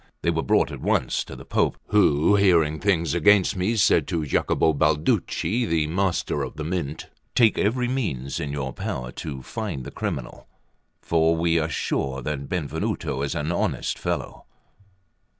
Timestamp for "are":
11.59-11.69